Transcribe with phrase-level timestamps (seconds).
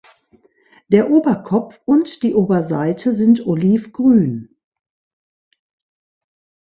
[0.87, 4.55] Der Oberkopf und die Oberseite sind olivgrün.